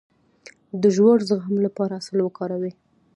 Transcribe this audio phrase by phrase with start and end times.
[0.81, 2.73] د ژور زخم لپاره عسل وکاروئ